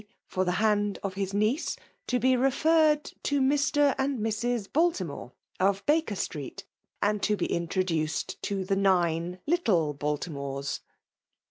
for 0.25 0.43
the 0.43 0.53
hand 0.53 0.97
of 1.03 1.13
his 1.13 1.31
niece, 1.31 1.77
to 2.07 2.17
be 2.17 2.35
referred 2.35 3.13
lo 3.31 3.37
Mr. 3.37 3.93
and 3.99 4.17
Mrs. 4.19 4.67
Baltimore, 4.73 5.31
of 5.59 5.85
Baker 5.85 6.15
Street, 6.15 6.65
and 7.03 7.21
to 7.21 7.37
be 7.37 7.45
introduced 7.45 8.41
to 8.41 8.65
the 8.65 8.75
nine 8.75 9.37
little 9.45 9.93
BaUi 9.93 10.27
mores. 10.29 10.79